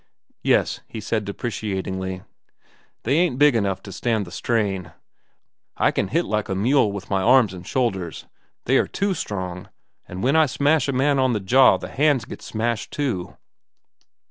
[0.41, 2.23] "Yes," he said depreciatingly.
[3.03, 4.93] "They ain't big enough to stand the strain.
[5.77, 8.25] I can hit like a mule with my arms and shoulders.
[8.65, 9.69] They are too strong,
[10.07, 13.37] an' when I smash a man on the jaw the hands get smashed, too."